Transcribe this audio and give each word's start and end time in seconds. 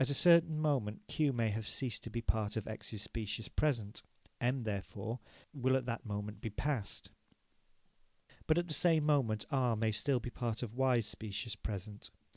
At 0.00 0.10
a 0.10 0.14
certain 0.14 0.58
moment 0.58 1.06
Q 1.06 1.32
may 1.32 1.50
have 1.50 1.68
ceased 1.68 2.02
to 2.02 2.10
be 2.10 2.20
part 2.20 2.56
of 2.56 2.66
X's 2.66 3.02
specious 3.02 3.46
present. 3.46 4.02
M, 4.40 4.64
therefore, 4.64 5.20
will 5.52 5.76
at 5.76 5.86
that 5.86 6.04
moment 6.04 6.40
be 6.40 6.50
past. 6.50 7.12
But 8.48 8.58
at 8.58 8.66
the 8.66 8.74
same 8.74 9.06
moment 9.06 9.44
R 9.52 9.76
may 9.76 9.92
still 9.92 10.18
be 10.18 10.30
part 10.30 10.64
of 10.64 10.74
Y's 10.74 11.06
specious 11.06 11.54
present. 11.54 12.10